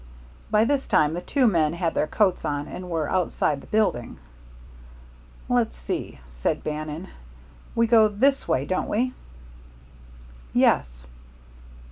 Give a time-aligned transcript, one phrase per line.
[0.55, 4.17] '"By this time the two men had their coats on, and were outside the building.
[5.47, 7.09] "Let's see," said Bannon,
[7.75, 9.13] "we go this way, don't we?"
[10.53, 11.05] "Yes."